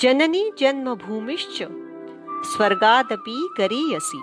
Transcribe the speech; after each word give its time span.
जननी 0.00 0.50
जन्मभूमिश्च 0.60 1.62
स्वर्गादपी 2.44 3.48
गरीयसी 3.58 4.22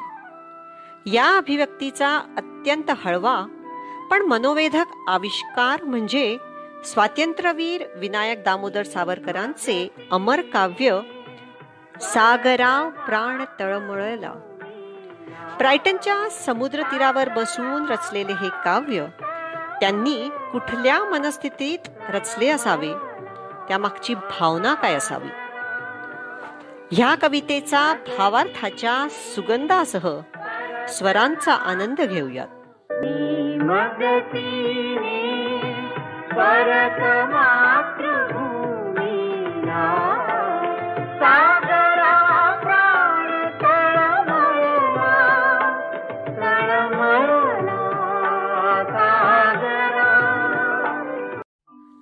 या 1.05 1.37
अभिव्यक्तीचा 1.37 2.17
अत्यंत 2.37 2.91
हळवा 3.05 3.45
पण 4.11 4.21
मनोवेधक 4.21 4.85
आविष्कार 5.07 5.83
म्हणजे 5.83 6.37
स्वातंत्र्यवीर 6.85 7.83
विनायक 7.95 8.43
दामोदर 8.43 8.83
सावरकरांचे 8.83 9.89
अमर 10.11 10.41
काव्य 10.41 10.99
सागराव 12.01 12.89
प्राण 12.89 13.43
तळमळला. 13.59 14.31
ब्रायटनच्या 15.57 16.29
समुद्र 16.29 16.81
तीरावर 16.81 17.29
बसून 17.29 17.85
रचलेले 17.89 18.33
हे 18.33 18.49
काव्य 18.65 19.05
त्यांनी 19.79 20.29
कुठल्या 20.51 21.03
मनस्थितीत 21.03 21.79
रचले 22.09 22.47
असावे? 22.47 22.93
त्यामागची 23.67 24.15
भावना 24.15 24.73
काय 24.73 24.93
असावी? 24.93 25.29
ह्या 26.93 27.15
कवितेचा 27.15 27.93
भावार्थाच्या 28.17 29.07
सुगंधासह 29.09 30.07
स्वरांचा 30.87 31.53
आनंद 31.53 32.01
घेऊयात. 32.01 32.47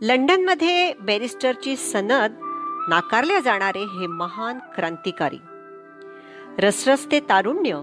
लंडनमध्ये 0.02 0.94
बॅरिस्टरची 0.94 1.76
सनद 1.76 2.49
नाकारले 2.88 3.42
जाणारे 3.42 3.80
हे 3.80 4.08
महान 4.08 4.60
क्रांतिकारी. 4.76 5.40
रसरस्ते 6.60 7.20
तारुण्य 7.20 7.82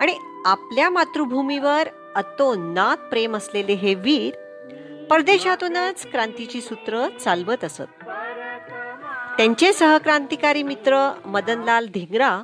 आणि 0.00 0.14
आपल्या 0.44 0.90
मातृभूमीवर 0.90 1.88
अतोनात 2.16 2.96
प्रेम 2.96 3.36
असलेले 3.36 3.72
हे 3.72 3.94
वीर 3.94 4.34
परदेशातूनच 5.10 6.10
क्रांतीची 6.10 6.60
सूत्र 6.60 7.08
चालवत 7.20 7.64
असत. 7.64 8.04
त्यांचे 9.36 9.72
सहक्रांतिकारी 9.72 10.62
मित्र 10.62 11.12
मदनलाल 11.24 11.86
धिंगरा 11.86 12.42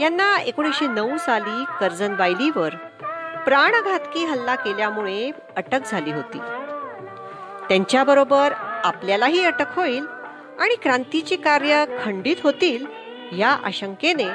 यांना 0.00 0.38
एकोणीसशे 0.38 0.86
नऊ 0.86 1.16
साली 1.16 1.64
कर्जन 1.80 2.14
वायलीवर 2.18 2.74
प्राणघातकी 3.46 4.24
हल्ला 4.24 4.54
केल्यामुळे 4.54 5.30
अटक 5.56 5.80
झाली 5.86 6.12
होती. 6.12 6.38
त्यांच्याबरोबर 7.68 8.52
आपल्यालाही 8.84 9.44
अटक 9.44 9.76
होईल 9.76 10.06
आणि 10.60 10.74
क्रांतीची 10.74 11.36
कार्य 11.36 11.84
खंडित 12.04 12.36
होतील 12.42 12.84
या 13.38 13.48
आशंकेने 13.64 14.28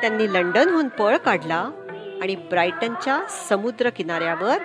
त्यांनी 0.00 0.32
लंडनहून 0.32 0.88
पळ 0.88 1.16
काढला 1.16 1.70
आणि 2.22 2.34
ब्रायटनच्या 2.34 3.18
समुद्र 3.28 3.90
किनाऱ्यावर 3.90 4.58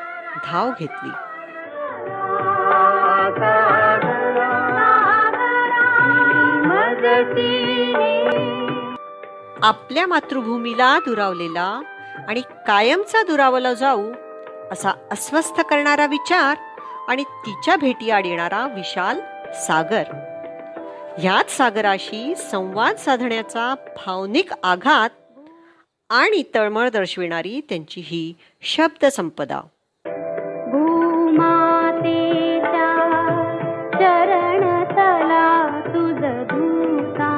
धाव 0.45 0.72
घेतली. 0.80 1.10
आपल्या 9.64 10.08
मातृभूमीला 10.08 10.98
दुरावलेला 11.06 11.82
आणि 12.28 12.42
कायमचा 12.67 13.23
दुरावला 13.23 13.73
जाऊ 13.73 14.12
असा 14.72 14.92
अस्वस्थ 15.12 15.62
करणारा 15.62 16.06
विचार 16.06 16.58
आणि 17.08 17.23
तिच्या 17.23 17.76
भेटीआड 17.76 18.26
येणारा 18.26 18.66
विशाल 18.67 19.20
सागर. 19.54 20.04
ह्याच 21.17 21.58
सागराशी 21.58 22.36
संवाद 22.36 22.95
साधण्याचा 22.95 23.75
भावनिक 23.75 24.53
आघात 24.64 25.09
आणि 26.09 26.44
तळमळ 26.55 26.89
दर्शविणारी 26.89 27.61
त्यांची 27.70 28.02
ही 28.05 28.33
शब्द 28.61 29.05
संपदा 29.05 29.61
धूता. 36.49 37.30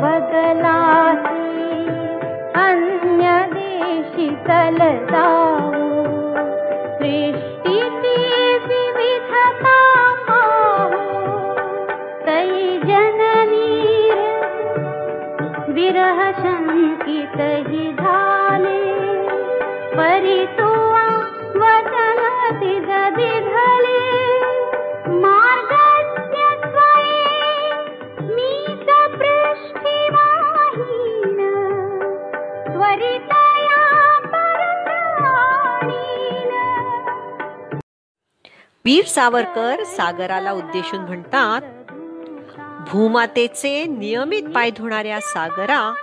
बदला 0.00 1.10
अन्य 2.54 3.46
देशी 3.54 4.28
चल 4.28 5.06
वीर 38.86 39.04
सावरकर 39.04 39.84
सागराला 39.84 40.52
उद्देशून 40.52 41.00
म्हणतात 41.00 41.60
भूमातेचे 42.90 43.84
नियमित 43.84 44.42
पाय 44.42 44.70
धुणाऱ्या 44.70 45.20
सागरा 45.20 45.94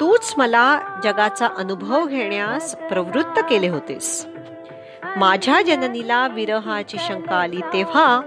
तूच 0.00 0.34
मला 0.36 0.80
जगाचा 1.04 1.48
अनुभव 1.58 2.06
घेण्यास 2.06 2.74
प्रवृत्त 2.74 3.40
केले 3.50 3.68
होतेस. 3.68 4.26
माझ्या 5.16 5.62
जननीला 5.62 6.28
विरहाची 6.28 6.96
शंका 7.00 7.36
आली 7.36 7.60
तेव्हा 7.72 8.20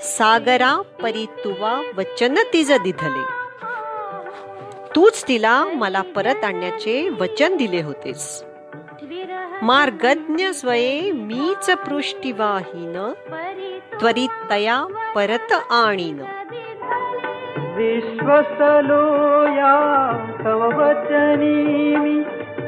सागरा 0.00 0.82
परी 1.02 1.26
तुवा 1.26 1.90
वचन 1.96 2.34
तिज 2.52 2.72
दिधले. 2.72 3.24
तूच 4.96 5.24
तिला 5.28 5.64
मला 5.64 6.02
परत 6.02 6.44
आणण्याचे 6.44 7.08
वचन 7.08 7.56
दिले 7.56 7.82
होतेस. 7.82 8.44
मार्गज्ञ 9.68 10.46
स्वये 10.52 11.10
मीच 11.12 11.70
पृष्ठिवाहीन 11.84 12.96
त्वरित 14.00 14.32
तया 14.50 14.76
परत 15.14 15.52
आणीन। 15.72 16.18
विश्वसलोया 17.76 19.72
तव 20.44 20.64
वचनी 20.80 21.96
मी 21.96 22.14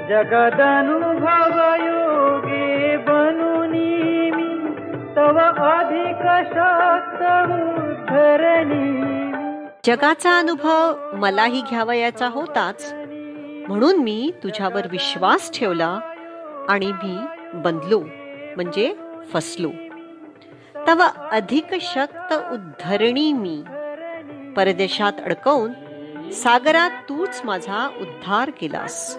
जगदनुभव 0.08 1.58
योगे 1.84 2.96
बनुनी 3.08 4.30
मी 4.30 4.50
तव 5.16 5.38
अधिक 5.66 6.26
धरणी 8.10 8.88
जगाचा 9.86 10.38
अनुभव 10.38 11.16
मलाही 11.16 11.62
घ्यावयाचा 11.70 12.28
होताच 12.28 12.92
म्हणून 13.68 14.02
मी 14.02 14.30
तुझ्यावर 14.42 14.86
विश्वास 14.90 15.50
ठेवला। 15.54 15.98
आणि 16.68 16.92
मी 16.92 17.18
बनलो 17.54 18.00
म्हणजे 18.56 18.94
फसलो. 19.32 19.70
तव 20.86 21.02
अधिक 21.32 21.66
शक्त 21.80 22.32
उद्धरणी 22.32 23.32
मी. 23.32 23.62
परदेशात 24.56 25.12
अडकवून 25.24 25.72
सागरात 26.30 26.90
तूच 26.90 27.40
माझा 27.44 27.90
उद्धार 28.00 28.50
केलास. 28.50 29.18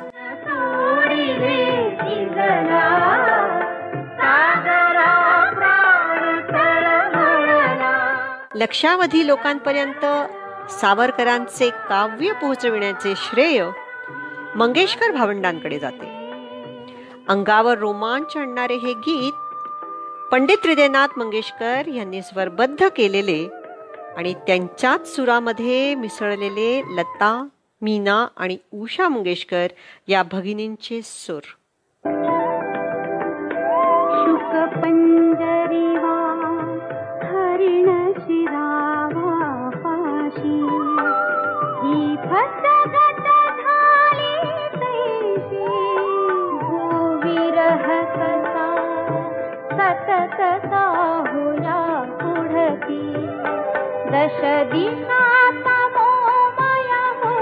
लक्षावधी 8.56 9.28
लोकांपर्यंत 9.28 10.06
सावरकरांचे 10.72 11.70
काव्य 11.70 12.32
पोहोचविण्याचे 12.32 13.14
श्रेय 13.18 13.66
मंगेशकर 14.56 15.12
भावंडांकडे 15.12 15.80
जाते. 15.80 16.17
अंगावर 17.30 17.78
रोमांच 17.78 18.38
आणणारे 18.38 18.76
हे 18.76 18.94
गीत 18.94 19.34
पंडित 20.32 20.58
हृदयनाथ 20.64 21.08
मंगेशकर 21.18 21.88
यांनी 21.88 22.22
स्वरबद्ध 22.22 22.88
केलेले 22.96 23.48
आणि 24.18 24.34
त्यांच्याच 24.34 25.16
सुरामध्ये 25.16 25.96
मिसळलेले 25.96 26.82
लता 26.88 27.48
मीना 27.82 28.28
आणि 28.38 28.58
उषा 28.74 29.08
मंगेशकर 29.08 29.68
या 30.08 30.24
भगिनींचे 30.24 31.02
सूर. 31.04 31.42
तमोमयमो 55.66 57.36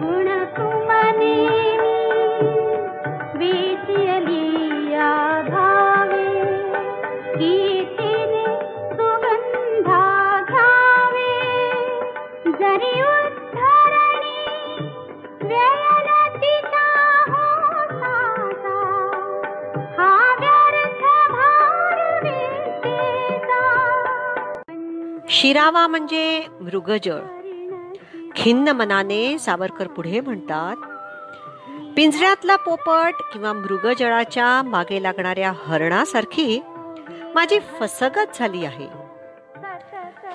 गुणसुमनि 0.00 1.36
वीचयलीया 3.40 5.10
भावे 5.50 6.28
गीति 7.40 8.12
सुगन्धामि 8.96 10.46
जु 12.60 12.72
शिरावा 25.40 25.86
म्हणजे 25.86 26.46
मृगजळ. 26.60 27.20
खिन्न 28.36 28.68
मनाने 28.68 29.38
सावरकर 29.38 29.86
पुढे 29.86 30.20
म्हणतात 30.20 30.76
पिंजऱ्यातला 31.96 32.56
पोपट 32.56 33.14
किंवा 33.32 33.52
मृगजळाच्या 33.52 34.62
मागे 34.62 35.02
लागणाऱ्या 35.02 35.52
हरणासारखी 35.64 36.62
माझी 37.34 37.58
फसगत 37.58 38.26
झाली 38.34 38.64
आहे. 38.64 38.88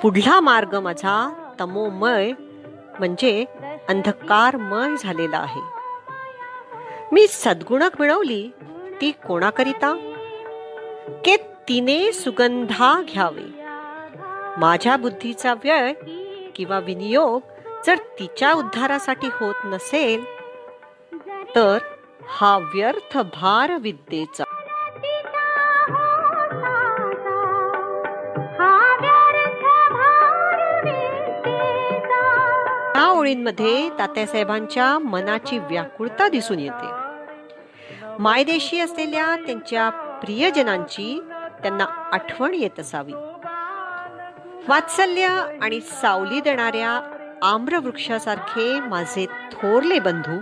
पुढला 0.02 0.40
मार्ग 0.40 0.80
माझा 0.80 1.34
तमोमय 1.60 2.32
म्हणजे 3.00 3.46
अंधकारमय 3.90 4.96
झालेला 5.00 5.38
आहे. 5.38 5.62
मी 7.12 7.28
सद्गुणक 7.28 7.92
मिळवली 8.00 8.52
ती 9.02 9.12
कोणाकरिता? 9.12 10.14
के 11.26 11.38
तिने 11.38 12.12
सुगंधा 12.12 13.02
घ्यावे. 13.02 13.65
माझ्या 14.58 14.98
बुद्धीचा 14.98 15.54
व्यय 15.54 15.94
किंवा 16.56 16.80
विनियोग 16.80 17.42
जर 17.86 17.96
तिच्या 18.20 18.54
उद्धारासाठी 18.54 19.28
होत 19.28 19.56
नसेल 19.66 20.24
तर 21.56 21.78
हा 22.28 22.58
व्यर्थ 22.58 23.18
भार 23.18 23.78
विद्येचा. 23.78 24.44
या 32.96 33.10
ओळींमध्ये 33.20 33.90
तात्यासाहेबांच्या 33.90 35.00
मनाची 35.00 35.58
व्याकुळता 35.58 36.28
दिसून 36.28 36.60
येते. 36.60 36.88
मायदेशी 38.20 38.80
असलेल्या 38.80 39.36
त्यांच्या 39.36 39.90
प्रियजनांची 40.24 41.22
त्यांना 41.62 41.86
आठवण 42.12 42.54
येत 42.54 42.80
असावी. 42.80 43.14
वात्सल्य 44.70 45.28
आणि 45.62 45.80
सावली 45.82 46.40
देणाऱ्या 46.42 47.00
आम्रवृक्षासारखे 47.44 48.80
माझे 48.80 49.26
थोरले 49.52 50.00
बंधू 50.00 50.40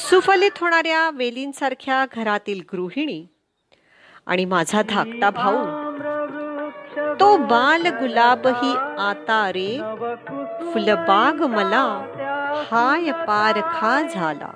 सुफलित 0.00 0.58
होणाऱ्या 0.60 1.08
वेलींसारख्या 1.14 2.04
घरातील 2.14 2.60
गृहिणी 2.72 3.24
आणि 4.26 4.44
माझा 4.44 4.82
धाकटा 4.88 5.30
भाऊ 5.30 5.64
तो 7.20 7.36
बाल 7.46 7.86
गुलाब 8.00 8.46
ही 8.46 8.74
आता 9.00 9.46
रे 9.52 9.70
फुलबाग 10.72 11.42
मला 11.46 11.84
हाय 12.70 13.10
पारखा 13.26 14.00
झाला. 14.02 14.50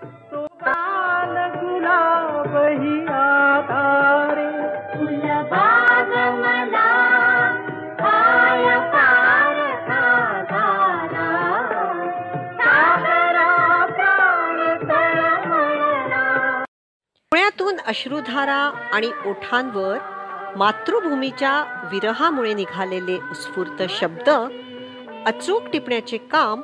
डोळ्यातून 17.44 17.79
अश्रुधारा 17.87 18.61
आणि 18.93 19.11
ओठांवर 19.26 19.99
मातृभूमीच्या 20.56 21.52
विरहामुळे 21.93 22.55
निघालेले 22.55 23.17
उत्स्फूर्त 23.31 23.82
शब्द 23.88 24.31
अचूक 25.26 25.67
टिपण्याचे 25.73 26.17
काम 26.17 26.61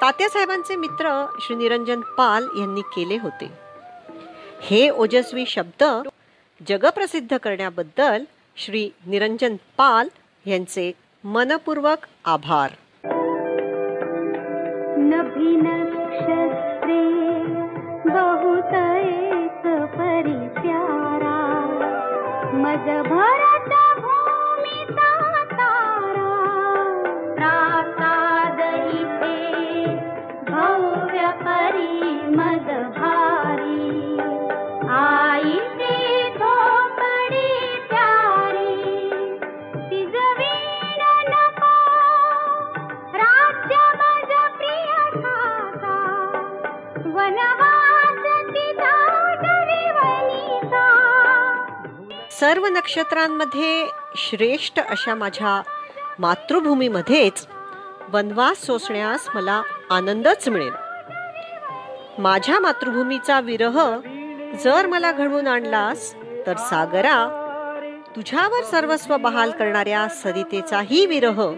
तात्यासाहेबांचे 0.00 0.76
मित्र 0.76 1.26
श्री 1.40 1.56
निरंजन 1.56 2.00
पाल 2.00 2.46
यांनी 2.58 2.80
केले 2.80 3.18
होते. 3.18 3.50
हे 4.62 4.88
ओजस्वी 4.90 5.46
शब्द 5.46 5.84
जगप्रसिद्ध 6.68 7.36
करण्याबद्दल 7.36 8.24
श्री 8.56 8.90
निरंजन 9.06 9.56
पाल 9.76 10.08
यांचे 10.46 10.92
मनपूर्वक 11.24 12.06
आभार. 12.24 12.70
सर्व 52.40 52.66
नक्षत्रांमध्ये 52.66 53.86
श्रेष्ठ 54.16 54.78
अशा 54.90 55.14
माझ्या 55.14 55.62
मातृभूमीमध्येच 56.18 57.46
वनवास 58.08 58.62
सोसण्यास 58.62 59.28
मला 59.34 59.62
आनंदच 59.90 60.48
मिळेल. 60.48 60.72
माझ्या 62.18 62.60
मातृभूमीचा 62.60 63.40
विरह 63.40 63.96
जर 64.64 64.86
मला 64.86 65.12
घडवून 65.12 65.46
आणलास 65.46 66.14
तर 66.46 66.56
सागरा 66.56 67.16
तुझ्यावर 68.16 68.64
सर्वस्व 68.64 69.16
बहाल 69.16 69.50
करणाऱ्या 69.50 70.08
सरितेचाही 70.08 71.06
विरह 71.06 71.52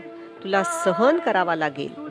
तुला 0.45 0.63
सहन 0.63 1.19
करावा 1.19 1.55
लागेल. 1.55 2.09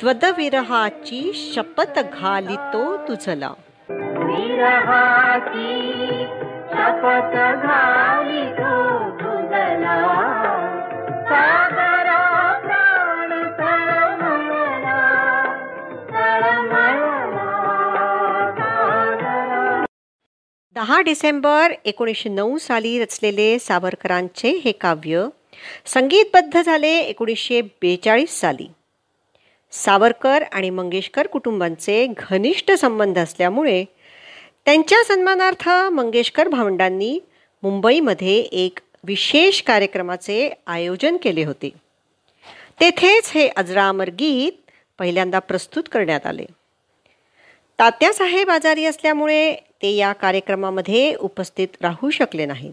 त्वदविरहाची 0.00 1.52
शपथ 1.54 1.98
घालितो 1.98 2.96
तुझला. 2.96 3.50
विरहाची 3.88 5.84
शपथ 6.74 7.34
घाली 7.62 8.44
सागरा 11.24 12.20
प्राण 12.64 13.30
तळमळला 13.58 14.98
तळमळला 16.10 17.44
दहा 20.74 21.00
डिसेंबर 21.00 21.72
एकोणीसशे 21.84 22.28
नऊ 22.28 22.58
साली 22.58 23.02
रचलेले 23.02 23.58
सावरकरांचे 23.58 24.48
हे 24.48 24.72
काव्य 24.72 25.26
संगीतबद्ध 25.86 26.62
झाले 26.62 26.98
एकोणीसशे 26.98 27.60
बेचाळीस 27.60 28.40
साली. 28.40 28.66
सावरकर 29.72 30.42
आणि 30.52 30.70
मंगेशकर 30.70 31.26
कुटुंबांचे 31.26 32.06
घनिष्ठ 32.18 32.70
संबंध 32.72 33.18
असल्यामुळे 33.18 33.84
त्यांच्या 34.64 35.04
सन्मानार्थ 35.04 35.68
मंगेशकर 35.68 36.48
भावंडांनी 36.48 37.20
मुंबईमध्ये 37.62 38.34
एक 38.34 38.78
विशेष 39.04 39.62
कार्यक्रमाचे 39.62 40.50
आयोजन 40.66 41.16
केले 41.16 41.44
होते. 41.44 41.68
तेथेच 42.80 43.30
हे 43.32 43.48
अजरामर 43.48 44.10
गीत 44.10 44.70
पहिल्यांदा 44.98 45.38
प्रस्तुत 45.38 45.82
करण्यात 45.92 46.26
आले. 46.26 46.44
तात्यासाहेब 47.78 48.50
आजारी 48.50 48.84
असल्यामुळे 48.84 49.54
ते 49.54 49.90
या 49.90 50.12
कार्यक्रमामध्ये 50.12 51.14
उपस्थित 51.14 51.68
राहू 51.82 52.10
शकले 52.10 52.46
नाहीत. 52.46 52.72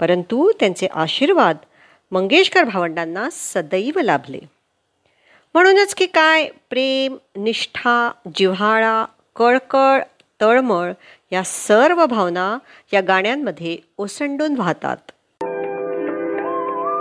परंतु 0.00 0.52
त्यांचे 0.60 0.86
आशीर्वाद 0.86 1.56
मंगेशकर 2.12 2.64
भावंडांना 2.64 3.28
सदैव 3.32 4.00
लाभले. 4.00 4.40
म्हणूनच 5.54 5.94
की 5.94 6.06
काय 6.06 6.48
प्रेम 6.70 7.16
निष्ठा 7.36 8.12
जिव्हाळा 8.34 9.04
कळकळ 9.36 10.02
तळमळ 10.44 10.92
या 11.32 11.42
सर्व 11.44 12.06
भावना 12.06 12.58
या 12.92 13.00
गाण्यांमध्ये 13.00 13.76
ओसंडून 13.98 14.54
वाहतात. 14.58 14.96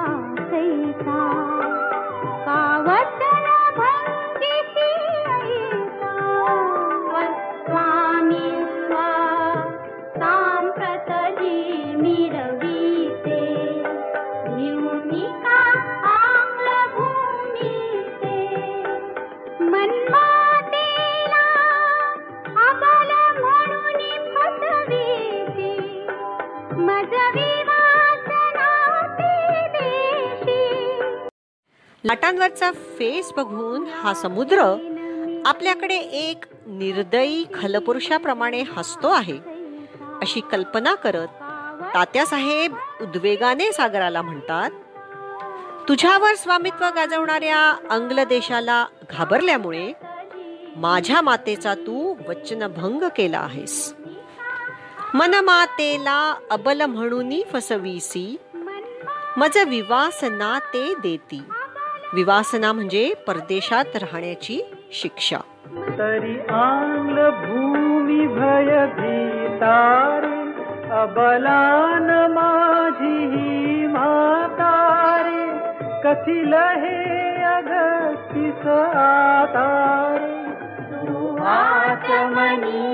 लाटांवरचा 32.09 32.71
फेस 32.71 33.33
बघून 33.37 33.87
हा 33.95 34.13
समुद्र 34.15 34.63
आपल्याकडे 35.47 35.97
एक 35.97 36.45
निर्दयी 36.67 37.45
खलपुरुषाप्रमाणे 37.55 38.63
हसतो 38.77 39.09
आहे. 39.09 39.37
अशी 40.23 40.41
कल्पना 40.53 40.95
करत 40.95 41.43
तात्यासाहेब 41.95 42.77
उद्वेगाने 43.01 43.73
सागराला 43.73 44.23
म्हणतात 44.23 44.71
तुझ्यावर 45.89 46.35
स्वामित्व 46.35 46.85
गाजवणाऱ्या 46.97 47.59
आंग्ल 47.91 48.25
देशाला 48.25 48.85
घाबरल्यामुळे 49.11 49.93
माझ्या 50.77 51.21
मातेचा 51.21 51.75
तू 51.75 52.15
वचनभंग 52.29 53.05
केला 53.17 53.39
आहेस. 53.39 53.95
मनमातेला 55.15 56.35
अबल 56.51 56.81
म्हणून 56.81 57.33
फसवीसी 57.53 58.37
मज 59.37 59.59
विवासना 59.67 60.59
ते 60.75 60.95
देती. 60.95 61.43
विवासना 62.15 62.73
म्हणजे 62.73 63.15
परदेशात 63.27 63.97
राहण्याची 63.97 64.61
शिक्षा. 64.93 65.39
तरी 65.99 66.39
आंग्ल 66.49 67.29
भूमी 67.31 68.27
भय 68.27 68.87
भीतारे 68.87 70.39
अबलान 70.91 72.33
माझी 72.33 73.17
ही 73.27 73.87
मातारे 73.87 75.45
कथिल 76.05 76.55
हे 76.55 76.99
अगस्तीस 77.45 78.67
आतारे. 78.67 80.39
आचमनी 81.49 82.87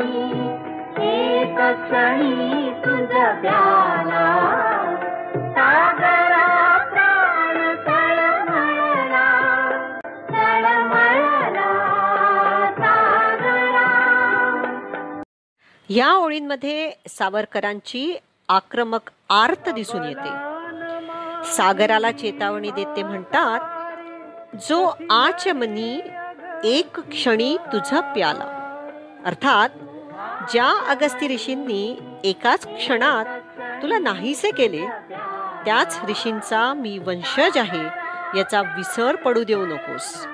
एक 1.06 1.56
क्षणी 1.58 2.70
तुझ 2.84 3.08
प्याला 3.40 4.24
या 15.88 16.12
ओळींमध्ये 16.12 16.90
सावरकरांची 17.08 18.16
आक्रमक 18.48 19.10
आर्त 19.30 19.68
दिसून 19.68 20.04
येते. 20.04 20.30
सागराला 21.52 22.10
चेतावणी 22.12 22.70
देते 22.70 23.02
म्हणतात 23.02 24.56
जो 24.68 24.84
आचमनी 25.10 26.00
एक 26.64 27.00
क्षणी 27.00 27.56
तुझा 27.72 28.00
प्याला. 28.12 28.46
अर्थात 29.26 29.68
ज्या 30.52 30.70
अगस्ती 30.88 31.34
ऋषींनी 31.34 31.96
एकाच 32.24 32.66
क्षणात 32.66 33.24
तुला 33.82 33.98
नाहीसे 33.98 34.50
केले 34.50 34.86
त्याच 35.64 36.00
ऋषींचा 36.08 36.72
मी 36.74 36.98
वंशज 36.98 37.58
आहे 37.58 37.84
याचा 38.38 38.60
विसर 38.76 39.16
पडू 39.16 39.44
देऊ 39.44 39.66
नकोस. 39.66 40.26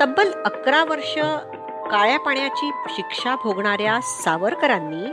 तब्बल 0.00 0.32
अकरा 0.44 0.84
वर्ष 0.84 1.18
काळ्या 1.90 2.18
पाण्याची 2.18 2.70
शिक्षा 2.88 3.36
भोगणाऱ्या 3.36 4.00
सावरकरांनी 4.02 5.12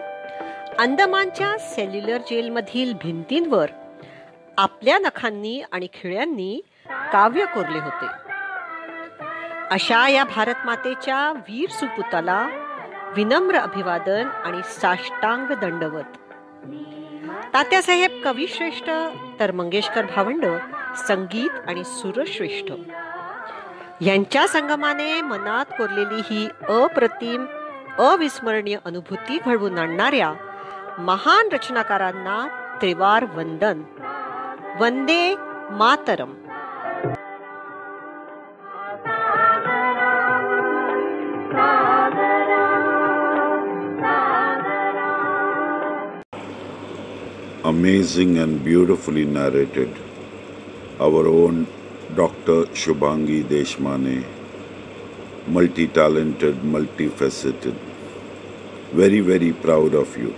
अंदमानच्या 0.80 1.58
सेल्युलर 1.58 2.18
जेलमधील 2.18 2.94
भिंतींवर 2.94 3.70
आपल्या 4.58 4.98
नखांनी 4.98 5.64
आणि 5.72 5.88
खिळ्यांनी 5.94 6.62
काव्य 6.90 7.46
कोरले 7.46 7.78
होते. 7.78 8.06
अशा 9.72 10.10
या 10.10 10.24
भारतमातेच्या 10.24 11.32
वीर 11.32 11.70
सुपुताला 11.70 12.48
विनम्र 13.16 13.56
अभिवादन 13.56 14.28
आणि 14.46 14.62
साष्टांग 14.64 15.48
दंडवत. 15.48 16.18
तात्यासाहेब 17.54 18.22
कविश्रेष्ठ 18.24 18.90
तर 19.40 19.52
मंगेशकर 19.52 20.06
भावंड 20.06 20.46
संगीत 21.08 21.70
आणि 21.70 21.84
सुरश्रेष्ठ. 21.84 22.72
यांच्या 24.02 24.46
संगमाने 24.48 25.22
मनात 25.22 25.66
कोरलेली 25.78 26.22
ही 26.26 26.48
अप्रतिम 26.70 27.46
अविस्मरणीय 28.00 28.78
अनुभूती 28.86 29.38
घडवून 29.46 29.78
आणणाऱ्या 29.78 30.34
महान 31.06 31.50
रचनाकारांना 31.52 32.46
त्रिवार 32.82 33.26
वंदन 33.36 33.82
Vande 34.80 35.36
Mataram 35.80 36.34
amazing 47.68 48.38
and 48.38 48.64
beautifully 48.64 49.24
narrated. 49.28 49.90
Our 51.00 51.24
own 51.30 51.56
doctor 52.16 52.74
Shubhangi 52.76 53.42
Deshmane 53.50 54.18
multi 55.54 55.86
talented 55.96 56.64
multi 56.74 57.08
faceted 57.20 58.96
very 58.98 59.20
very 59.22 59.52
proud 59.64 59.96
of 59.96 60.18
you 60.20 60.30